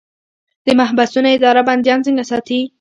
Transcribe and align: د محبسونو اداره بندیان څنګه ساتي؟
د 0.65 0.67
محبسونو 0.79 1.27
اداره 1.35 1.61
بندیان 1.67 1.99
څنګه 2.05 2.23
ساتي؟ 2.31 2.59